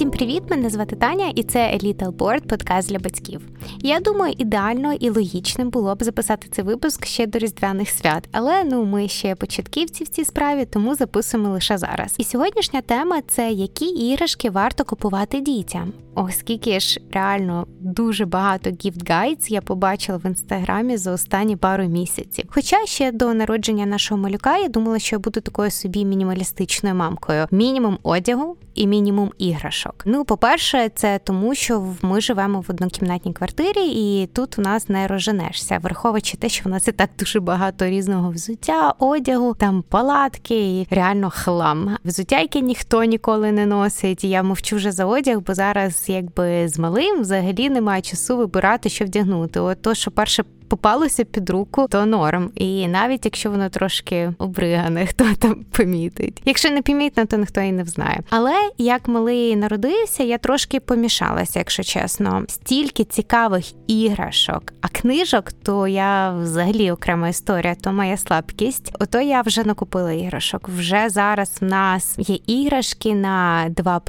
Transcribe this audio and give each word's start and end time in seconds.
Всім 0.00 0.10
привіт! 0.10 0.42
Мене 0.50 0.70
звати 0.70 0.96
Таня, 0.96 1.32
і 1.34 1.42
це 1.42 1.78
Little 1.82 2.12
Board, 2.12 2.46
подкаст 2.46 2.88
для 2.88 2.98
батьків. 2.98 3.40
Я 3.82 4.00
думаю, 4.00 4.34
ідеально 4.38 4.92
і 4.92 5.10
логічним 5.10 5.70
було 5.70 5.94
б 5.94 6.02
записати 6.02 6.48
цей 6.50 6.64
випуск 6.64 7.06
ще 7.06 7.26
до 7.26 7.38
різдвяних 7.38 7.90
свят, 7.90 8.28
але 8.32 8.64
ну 8.64 8.84
ми 8.84 9.08
ще 9.08 9.34
початківці 9.34 10.04
в 10.04 10.08
цій 10.08 10.24
справі, 10.24 10.64
тому 10.64 10.94
записуємо 10.94 11.48
лише 11.48 11.78
зараз. 11.78 12.14
І 12.18 12.24
сьогоднішня 12.24 12.80
тема 12.80 13.20
це 13.28 13.50
які 13.50 13.84
іграшки 13.84 14.50
варто 14.50 14.84
купувати 14.84 15.40
дітям. 15.40 15.92
Оскільки 16.14 16.80
ж 16.80 17.00
реально 17.12 17.66
дуже 17.80 18.26
багато 18.26 18.70
gift 18.70 19.10
guides 19.10 19.52
я 19.52 19.60
побачила 19.60 20.18
в 20.18 20.26
інстаграмі 20.26 20.96
за 20.96 21.12
останні 21.12 21.56
пару 21.56 21.84
місяців. 21.84 22.44
Хоча 22.48 22.86
ще 22.86 23.12
до 23.12 23.34
народження 23.34 23.86
нашого 23.86 24.20
малюка 24.20 24.58
я 24.58 24.68
думала, 24.68 24.98
що 24.98 25.16
я 25.16 25.20
буду 25.20 25.40
такою 25.40 25.70
собі 25.70 26.04
мінімалістичною 26.04 26.94
мамкою: 26.94 27.46
мінімум 27.50 27.98
одягу 28.02 28.56
і 28.74 28.86
мінімум 28.86 29.32
іграшок. 29.38 30.02
Ну, 30.04 30.24
по-перше, 30.24 30.90
це 30.94 31.20
тому, 31.24 31.54
що 31.54 31.94
ми 32.02 32.20
живемо 32.20 32.60
в 32.60 32.66
однокімнатній 32.68 33.32
квартирі, 33.32 33.49
і 33.86 34.28
тут 34.32 34.58
у 34.58 34.62
нас 34.62 34.88
не 34.88 35.06
розженешся, 35.06 35.78
враховуючи 35.82 36.36
те, 36.36 36.48
що 36.48 36.64
в 36.64 36.72
нас 36.72 36.88
і 36.88 36.92
так 36.92 37.10
дуже 37.18 37.40
багато 37.40 37.86
різного 37.86 38.30
взуття, 38.30 38.94
одягу, 38.98 39.54
там 39.54 39.84
палатки 39.88 40.80
і 40.80 40.86
реально 40.90 41.30
хлам. 41.30 41.96
Взуття, 42.04 42.40
яке 42.40 42.60
ніхто 42.60 43.04
ніколи 43.04 43.52
не 43.52 43.66
носить. 43.66 44.24
Я 44.24 44.42
мовчу 44.42 44.76
вже 44.76 44.92
за 44.92 45.04
одяг, 45.04 45.38
бо 45.46 45.54
зараз, 45.54 46.04
якби 46.08 46.68
з 46.68 46.78
малим, 46.78 47.20
взагалі 47.20 47.70
немає 47.70 48.02
часу 48.02 48.36
вибирати, 48.36 48.88
що 48.88 49.04
вдягнути. 49.04 49.60
От 49.60 49.82
то, 49.82 49.94
що 49.94 50.10
перше 50.10 50.44
попалося 50.70 51.24
під 51.24 51.50
руку, 51.50 51.86
то 51.90 52.06
норм. 52.06 52.50
І 52.54 52.88
навіть 52.88 53.24
якщо 53.24 53.50
воно 53.50 53.68
трошки 53.68 54.32
обригане, 54.38 55.06
хто 55.10 55.24
там 55.38 55.64
помітить. 55.70 56.42
Якщо 56.44 56.70
не 56.70 56.82
помітно, 56.82 57.26
то 57.26 57.36
ніхто 57.36 57.60
і 57.60 57.72
не 57.72 57.82
взнає. 57.82 58.20
Але 58.30 58.54
як 58.78 59.08
малий 59.08 59.56
народився, 59.56 60.22
я 60.22 60.38
трошки 60.38 60.80
помішалася, 60.80 61.58
якщо 61.58 61.82
чесно. 61.82 62.44
Стільки 62.48 63.04
цікавих 63.04 63.64
іграшок, 63.86 64.72
а 64.80 64.88
книжок, 64.88 65.52
то 65.52 65.88
я 65.88 66.30
взагалі 66.32 66.90
окрема 66.90 67.28
історія, 67.28 67.74
то 67.74 67.92
моя 67.92 68.16
слабкість. 68.16 68.92
Ото 69.00 69.20
я 69.20 69.42
вже 69.42 69.64
накупила 69.64 70.12
іграшок. 70.12 70.68
Вже 70.68 71.08
зараз 71.08 71.56
в 71.60 71.64
нас 71.64 72.14
є 72.18 72.38
іграшки 72.46 73.14
на 73.14 73.66
2 73.70 74.00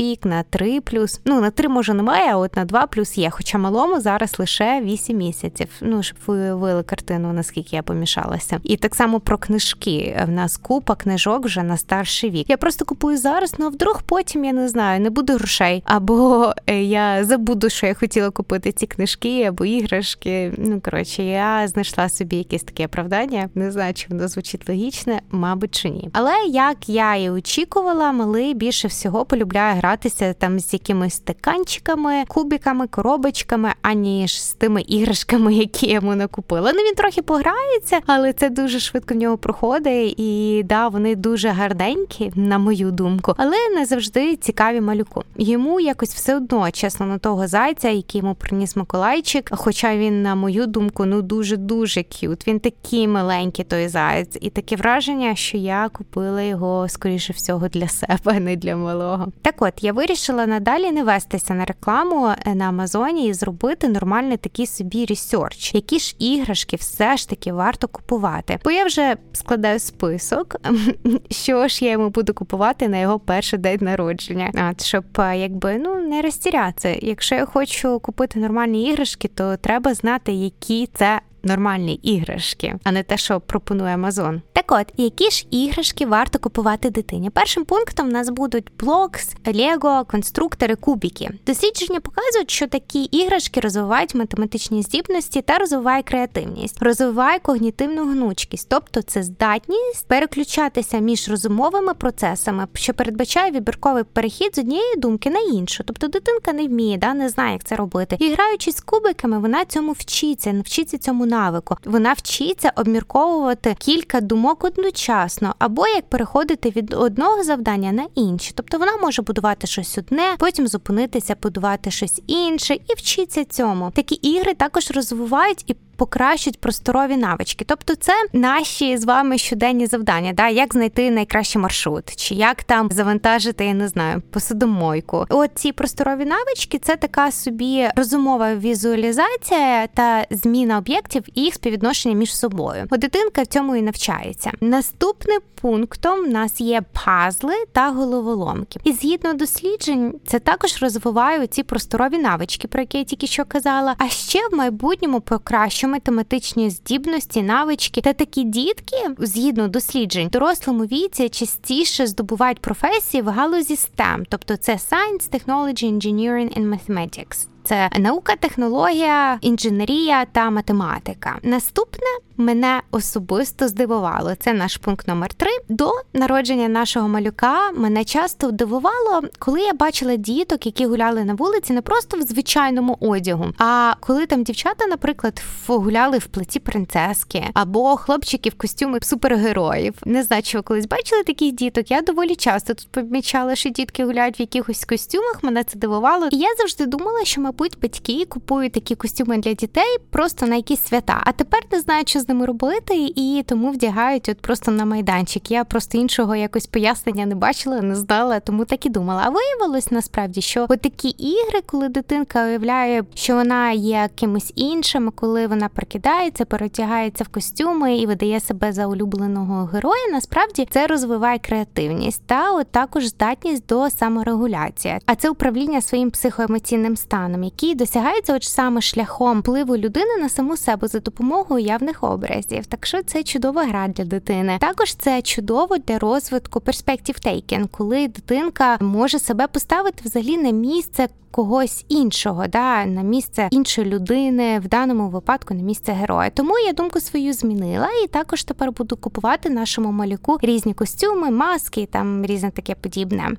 вік, 0.00 0.24
на 0.24 0.42
3 0.42 0.80
Ну 1.24 1.40
на 1.40 1.50
3 1.50 1.68
може 1.68 1.94
немає, 1.94 2.32
а 2.32 2.36
от 2.36 2.56
на 2.56 2.64
2 2.64 2.88
є. 3.14 3.30
Хоча 3.30 3.58
малому 3.58 4.00
зараз 4.00 4.38
лише 4.38 4.80
8 4.80 5.16
місяців 5.16 5.68
ну 5.92 6.02
щоб 6.02 6.18
ви 6.26 6.36
уявили 6.36 6.82
картину, 6.82 7.32
наскільки 7.32 7.76
я 7.76 7.82
помішалася. 7.82 8.60
І 8.62 8.76
так 8.76 8.94
само 8.94 9.20
про 9.20 9.38
книжки. 9.38 10.24
В 10.26 10.30
нас 10.30 10.56
купа 10.56 10.94
книжок 10.94 11.44
вже 11.44 11.62
на 11.62 11.76
старший 11.76 12.30
вік. 12.30 12.50
Я 12.50 12.56
просто 12.56 12.84
купую 12.84 13.18
зараз, 13.18 13.54
ну 13.58 13.66
а 13.66 13.68
вдруг 13.68 14.02
потім 14.02 14.44
я 14.44 14.52
не 14.52 14.68
знаю, 14.68 15.00
не 15.00 15.10
буде 15.10 15.34
грошей. 15.34 15.82
Або 15.86 16.52
е, 16.66 16.82
я 16.82 17.24
забуду, 17.24 17.70
що 17.70 17.86
я 17.86 17.94
хотіла 17.94 18.30
купити 18.30 18.72
ці 18.72 18.86
книжки 18.86 19.44
або 19.44 19.64
іграшки. 19.64 20.52
Ну 20.58 20.80
коротше, 20.80 21.22
я 21.22 21.68
знайшла 21.68 22.08
собі 22.08 22.36
якесь 22.36 22.62
таке 22.62 22.86
оправдання. 22.86 23.48
Не 23.54 23.70
знаю, 23.70 23.94
чи 23.94 24.06
воно 24.08 24.28
звучить 24.28 24.68
логічне, 24.68 25.20
мабуть, 25.30 25.74
чи 25.74 25.88
ні. 25.88 26.08
Але 26.12 26.34
як 26.48 26.88
я 26.88 27.16
і 27.16 27.30
очікувала, 27.30 28.12
малий 28.12 28.54
більше 28.54 28.88
всього 28.88 29.24
полюбляє 29.24 29.74
гратися 29.74 30.32
там 30.32 30.60
з 30.60 30.72
якимись 30.72 31.14
стаканчиками, 31.14 32.24
кубиками, 32.28 32.86
коробочками, 32.86 33.72
аніж 33.82 34.42
з 34.42 34.52
тими 34.52 34.80
іграшками, 34.80 35.54
які 35.54 35.81
які 35.82 35.92
я 35.92 35.94
йому 35.94 36.14
накупила. 36.14 36.72
Ну 36.72 36.78
він 36.78 36.94
трохи 36.94 37.22
пограється, 37.22 38.00
але 38.06 38.32
це 38.32 38.50
дуже 38.50 38.80
швидко 38.80 39.14
в 39.14 39.16
нього 39.16 39.38
проходить. 39.38 40.14
І 40.16 40.62
да, 40.64 40.88
вони 40.88 41.16
дуже 41.16 41.48
гарненькі, 41.48 42.32
на 42.34 42.58
мою 42.58 42.90
думку, 42.90 43.34
але 43.36 43.56
не 43.74 43.86
завжди 43.86 44.36
цікаві 44.36 44.80
малюку. 44.80 45.22
Йому 45.36 45.80
якось 45.80 46.14
все 46.14 46.36
одно, 46.36 46.70
чесно, 46.70 47.06
на 47.06 47.18
того 47.18 47.46
зайця, 47.46 47.88
який 47.88 48.20
йому 48.20 48.34
приніс 48.34 48.76
Миколайчик. 48.76 49.50
Хоча 49.52 49.96
він, 49.96 50.22
на 50.22 50.34
мою 50.34 50.66
думку, 50.66 51.04
ну 51.04 51.22
дуже 51.22 51.56
дуже 51.56 52.02
cute. 52.02 52.46
Він 52.46 52.60
такий 52.60 53.08
маленький 53.08 53.64
той 53.64 53.88
заяць, 53.88 54.38
і 54.40 54.50
таке 54.50 54.76
враження, 54.76 55.34
що 55.34 55.56
я 55.56 55.88
купила 55.92 56.42
його 56.42 56.88
скоріше 56.88 57.32
всього 57.32 57.68
для 57.68 57.88
себе, 57.88 58.40
не 58.40 58.56
для 58.56 58.76
малого. 58.76 59.26
Так, 59.42 59.54
от 59.58 59.72
я 59.80 59.92
вирішила 59.92 60.46
надалі 60.46 60.92
не 60.92 61.04
вестися 61.04 61.54
на 61.54 61.64
рекламу 61.64 62.28
е, 62.46 62.54
на 62.54 62.64
Амазоні 62.64 63.28
і 63.28 63.34
зробити 63.34 63.88
нормальний 63.88 64.36
такий 64.36 64.66
собі 64.66 65.06
research 65.06 65.71
які 65.72 65.98
ж 65.98 66.16
іграшки 66.18 66.76
все 66.76 67.16
ж 67.16 67.28
таки 67.28 67.52
варто 67.52 67.88
купувати. 67.88 68.58
Бо 68.64 68.70
я 68.70 68.84
вже 68.84 69.16
складаю 69.32 69.78
список, 69.78 70.56
що 71.30 71.68
ж 71.68 71.84
я 71.84 71.90
йому 71.90 72.10
буду 72.10 72.34
купувати 72.34 72.88
на 72.88 72.98
його 72.98 73.18
перший 73.18 73.58
день 73.58 73.78
народження. 73.80 74.70
От, 74.70 74.84
щоб 74.84 75.04
якби 75.18 75.78
ну 75.78 76.00
не 76.00 76.22
розтірятися. 76.22 76.96
Якщо 77.02 77.34
я 77.34 77.46
хочу 77.46 78.00
купити 78.00 78.38
нормальні 78.38 78.90
іграшки, 78.90 79.28
то 79.28 79.56
треба 79.56 79.94
знати, 79.94 80.32
які 80.32 80.88
це 80.94 81.20
нормальні 81.42 81.94
іграшки, 81.94 82.74
а 82.84 82.92
не 82.92 83.02
те, 83.02 83.16
що 83.16 83.40
пропонує 83.40 83.94
Амазон. 83.94 84.42
Так 84.52 84.72
от, 84.72 84.92
які 84.96 85.30
ж 85.30 85.46
іграшки 85.50 86.06
варто 86.06 86.38
купувати 86.38 86.90
дитині? 86.90 87.30
Першим 87.30 87.64
пунктом 87.64 88.08
в 88.08 88.12
нас 88.12 88.28
будуть 88.28 88.72
блокс, 88.78 89.36
лего, 89.46 90.04
конструктори, 90.10 90.74
кубики. 90.76 91.30
Дослідження 91.46 92.00
показують, 92.00 92.50
що 92.50 92.66
такі 92.66 93.02
іграшки 93.02 93.60
розвивають 93.60 94.14
математичні 94.14 94.82
здібності 94.82 95.42
та 95.42 95.58
розвивають 95.58 96.06
креативність, 96.06 96.82
розвиває 96.82 97.38
когнітивну 97.38 98.04
гнучкість, 98.04 98.68
тобто 98.70 99.02
це 99.02 99.22
здатність 99.22 100.06
переключатися 100.06 100.98
між 100.98 101.28
розумовими 101.28 101.94
процесами, 101.94 102.66
що 102.74 102.94
передбачає 102.94 103.52
вибірковий 103.52 104.04
перехід 104.04 104.54
з 104.54 104.58
однієї 104.58 104.96
думки 104.96 105.30
на 105.30 105.40
іншу. 105.40 105.84
Тобто 105.86 106.08
дитинка 106.08 106.52
не 106.52 106.66
вміє, 106.66 106.98
да, 106.98 107.14
не 107.14 107.28
знає, 107.28 107.52
як 107.52 107.64
це 107.64 107.76
робити. 107.76 108.16
І 108.18 108.32
граючись 108.32 108.76
з 108.76 108.80
кубиками, 108.80 109.38
вона 109.38 109.64
цьому 109.64 109.92
вчиться, 109.92 110.52
навчиться 110.52 110.98
цьому 110.98 111.26
навику. 111.32 111.76
Вона 111.84 112.12
вчиться 112.12 112.72
обмірковувати 112.76 113.76
кілька 113.78 114.20
думок 114.20 114.64
одночасно, 114.64 115.54
або 115.58 115.86
як 115.86 116.08
переходити 116.08 116.70
від 116.70 116.94
одного 116.94 117.44
завдання 117.44 117.92
на 117.92 118.06
інше. 118.14 118.52
Тобто 118.54 118.78
вона 118.78 118.96
може 118.96 119.22
будувати 119.22 119.66
щось 119.66 119.98
одне, 119.98 120.34
потім 120.38 120.68
зупинитися, 120.68 121.36
будувати 121.42 121.90
щось 121.90 122.22
інше 122.26 122.74
і 122.74 122.94
вчиться 122.96 123.44
цьому. 123.44 123.90
Такі 123.90 124.14
ігри 124.14 124.54
також 124.54 124.90
розвивають 124.90 125.64
і 125.66 125.76
покращать 126.02 126.60
просторові 126.60 127.16
навички. 127.16 127.64
Тобто, 127.68 127.94
це 127.94 128.12
наші 128.32 128.96
з 128.96 129.04
вами 129.04 129.38
щоденні 129.38 129.86
завдання, 129.86 130.32
да, 130.32 130.48
як 130.48 130.72
знайти 130.72 131.10
найкращий 131.10 131.62
маршрут, 131.62 132.16
чи 132.16 132.34
як 132.34 132.64
там 132.64 132.88
завантажити, 132.90 133.64
я 133.64 133.74
не 133.74 133.88
знаю, 133.88 134.22
посудомойку. 134.30 135.26
От 135.28 135.50
ці 135.54 135.72
просторові 135.72 136.24
навички 136.24 136.78
це 136.78 136.96
така 136.96 137.30
собі 137.30 137.88
розумова 137.96 138.54
візуалізація 138.54 139.86
та 139.86 140.26
зміна 140.30 140.78
об'єктів 140.78 141.22
і 141.34 141.40
їх 141.40 141.54
співвідношення 141.54 142.14
між 142.14 142.36
собою. 142.36 142.86
От 142.90 143.00
дитинка 143.00 143.42
в 143.42 143.46
цьому 143.46 143.76
і 143.76 143.82
навчається. 143.82 144.50
Наступним 144.60 145.40
пунктом 145.60 146.24
в 146.24 146.28
нас 146.28 146.60
є 146.60 146.82
пазли 147.04 147.54
та 147.72 147.90
головоломки. 147.90 148.80
І 148.84 148.92
згідно 148.92 149.34
досліджень, 149.34 150.14
це 150.26 150.38
також 150.38 150.82
розвиває 150.82 151.46
ці 151.46 151.62
просторові 151.62 152.18
навички, 152.18 152.68
про 152.68 152.80
які 152.80 152.98
я 152.98 153.04
тільки 153.04 153.26
що 153.26 153.44
казала. 153.44 153.94
А 153.98 154.08
ще 154.08 154.48
в 154.48 154.54
майбутньому 154.54 155.20
покращуємо 155.20 155.91
математичні 155.92 156.70
здібності, 156.70 157.42
навички 157.42 158.00
та 158.00 158.12
такі 158.12 158.44
дітки, 158.44 158.96
згідно 159.18 159.68
досліджень, 159.68 160.26
в 160.26 160.30
дорослому 160.30 160.84
віці 160.84 161.28
частіше 161.28 162.06
здобувають 162.06 162.60
професії 162.60 163.22
в 163.22 163.28
галузі 163.28 163.74
STEM, 163.74 164.24
тобто 164.28 164.56
це 164.56 164.72
Science, 164.72 165.30
Technology, 165.30 165.92
Engineering 165.92 166.58
and 166.58 166.68
Mathematics 166.68 167.51
це 167.64 167.90
наука, 167.98 168.36
технологія, 168.36 169.38
інженерія 169.40 170.24
та 170.24 170.50
математика. 170.50 171.38
Наступне 171.42 172.06
мене 172.36 172.80
особисто 172.90 173.68
здивувало. 173.68 174.34
Це 174.34 174.52
наш 174.52 174.76
пункт 174.76 175.08
номер 175.08 175.34
три. 175.34 175.50
До 175.68 175.92
народження 176.12 176.68
нашого 176.68 177.08
малюка 177.08 177.70
мене 177.70 178.04
часто 178.04 178.50
дивувало, 178.50 179.22
коли 179.38 179.60
я 179.60 179.72
бачила 179.72 180.16
діток, 180.16 180.66
які 180.66 180.86
гуляли 180.86 181.24
на 181.24 181.34
вулиці, 181.34 181.72
не 181.72 181.82
просто 181.82 182.18
в 182.18 182.22
звичайному 182.22 182.96
одягу, 183.00 183.46
а 183.58 183.94
коли 184.00 184.26
там 184.26 184.42
дівчата, 184.42 184.86
наприклад, 184.86 185.42
гуляли 185.66 186.18
в 186.18 186.26
плеті 186.26 186.60
принцески 186.60 187.44
або 187.54 187.96
хлопчики 187.96 188.50
в 188.50 188.54
костюми 188.54 188.98
супергероїв. 189.02 189.94
Не 190.04 190.22
знаю, 190.22 190.42
чи 190.42 190.58
ви 190.58 190.62
колись 190.62 190.86
бачили 190.86 191.22
таких 191.22 191.52
діток. 191.52 191.90
Я 191.90 192.02
доволі 192.02 192.36
часто 192.36 192.74
тут 192.74 192.88
помічала, 192.88 193.54
що 193.54 193.70
дітки 193.70 194.04
гуляють 194.04 194.40
в 194.40 194.40
якихось 194.40 194.84
костюмах. 194.84 195.38
Мене 195.42 195.64
це 195.64 195.78
дивувало, 195.78 196.28
і 196.32 196.36
я 196.36 196.48
завжди 196.58 196.86
думала, 196.86 197.24
що 197.24 197.40
ми 197.40 197.51
мабуть, 197.52 197.78
батьки 197.82 198.24
купують 198.24 198.72
такі 198.72 198.94
костюми 198.94 199.38
для 199.38 199.52
дітей 199.52 199.96
просто 200.10 200.46
на 200.46 200.56
якісь 200.56 200.82
свята, 200.82 201.22
а 201.24 201.32
тепер 201.32 201.60
не 201.72 201.80
знають, 201.80 202.08
що 202.08 202.20
з 202.20 202.28
ними 202.28 202.46
робити, 202.46 203.12
і 203.16 203.44
тому 203.46 203.70
вдягають 203.70 204.28
от 204.28 204.40
просто 204.40 204.70
на 204.70 204.84
майданчик. 204.84 205.50
Я 205.50 205.64
просто 205.64 205.98
іншого 205.98 206.36
якось 206.36 206.66
пояснення 206.66 207.26
не 207.26 207.34
бачила, 207.34 207.80
не 207.80 207.94
знала, 207.94 208.40
тому 208.40 208.64
так 208.64 208.86
і 208.86 208.88
думала. 208.88 209.22
А 209.24 209.30
виявилось 209.30 209.90
насправді, 209.90 210.40
що 210.40 210.66
от 210.68 210.80
такі 210.80 211.08
ігри, 211.08 211.60
коли 211.66 211.88
дитинка 211.88 212.46
уявляє, 212.46 213.04
що 213.14 213.34
вона 213.34 213.72
є 213.72 214.08
кимось 214.14 214.52
іншим, 214.56 215.12
коли 215.14 215.46
вона 215.46 215.68
прикидається, 215.68 216.44
перетягається 216.44 217.24
в 217.24 217.28
костюми 217.28 217.96
і 217.96 218.06
видає 218.06 218.40
себе 218.40 218.72
за 218.72 218.86
улюбленого 218.86 219.64
героя, 219.64 220.08
насправді 220.12 220.68
це 220.70 220.86
розвиває 220.86 221.38
креативність 221.38 222.22
та 222.26 222.52
от 222.52 222.66
також 222.70 223.06
здатність 223.06 223.66
до 223.66 223.90
саморегуляції. 223.90 224.98
А 225.06 225.14
це 225.14 225.30
управління 225.30 225.80
своїм 225.80 226.10
психоемоційним 226.10 226.96
станом, 226.96 227.41
який 227.44 227.74
досягається 227.74 228.34
от 228.34 228.44
саме 228.44 228.80
шляхом 228.80 229.40
впливу 229.40 229.76
людини 229.76 230.16
на 230.20 230.28
саму 230.28 230.56
себе 230.56 230.88
за 230.88 231.00
допомогою 231.00 231.64
явних 231.64 232.02
образів. 232.02 232.66
Так 232.66 232.86
що 232.86 233.02
це 233.02 233.22
чудова 233.22 233.64
гра 233.64 233.88
для 233.88 234.04
дитини. 234.04 234.58
Також 234.60 234.94
це 234.94 235.22
чудово 235.22 235.78
для 235.78 235.98
розвитку 235.98 236.60
перспектив 236.60 237.18
тейкен, 237.18 237.68
коли 237.68 238.08
дитинка 238.08 238.78
може 238.80 239.18
себе 239.18 239.46
поставити 239.46 240.02
взагалі 240.04 240.36
на 240.36 240.50
місце 240.50 241.08
когось 241.32 241.84
іншого, 241.88 242.46
да, 242.46 242.84
на 242.84 243.02
місце 243.02 243.48
іншої 243.50 243.86
людини, 243.86 244.58
в 244.58 244.68
даному 244.68 245.08
випадку 245.08 245.54
на 245.54 245.62
місце 245.62 245.92
героя. 245.92 246.30
Тому 246.30 246.58
я 246.58 246.72
думку 246.72 247.00
свою 247.00 247.32
змінила, 247.32 247.88
і 248.04 248.06
також 248.06 248.44
тепер 248.44 248.72
буду 248.72 248.96
купувати 248.96 249.50
нашому 249.50 249.92
малюку 249.92 250.38
різні 250.42 250.74
костюми, 250.74 251.30
маски, 251.30 251.88
там 251.92 252.26
різне 252.26 252.50
таке 252.50 252.74
подібне. 252.74 253.30